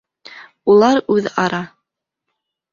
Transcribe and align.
Улар 0.75 0.97
үҙ-ара: 1.17 1.61